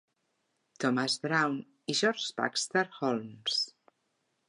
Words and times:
Thomas 0.83 1.17
Brown 1.27 1.59
i 1.95 1.99
George 2.01 2.27
Baxter 2.41 2.85
Holmes. 2.99 3.63